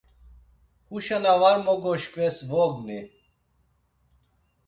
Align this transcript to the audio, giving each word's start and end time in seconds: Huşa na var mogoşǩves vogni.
Huşa 0.89 1.17
na 1.23 1.33
var 1.41 1.57
mogoşǩves 1.65 2.37
vogni. 2.49 2.99